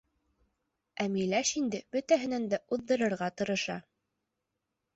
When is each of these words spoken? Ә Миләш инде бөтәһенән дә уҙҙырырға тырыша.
Ә 1.03 1.05
Миләш 1.15 1.51
инде 1.61 1.83
бөтәһенән 1.97 2.49
дә 2.55 2.61
уҙҙырырға 2.79 3.31
тырыша. 3.39 3.79